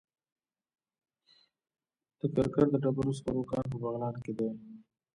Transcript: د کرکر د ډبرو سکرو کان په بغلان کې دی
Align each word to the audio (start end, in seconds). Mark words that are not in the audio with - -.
د 2.19 2.21
کرکر 2.35 2.65
د 2.71 2.75
ډبرو 2.83 3.11
سکرو 3.17 3.49
کان 3.51 3.65
په 3.71 3.77
بغلان 3.83 4.15
کې 4.23 4.31
دی 4.37 4.49